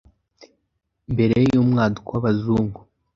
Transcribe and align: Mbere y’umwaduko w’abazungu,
Mbere 1.13 1.35
y’umwaduko 1.51 2.09
w’abazungu, 2.15 2.79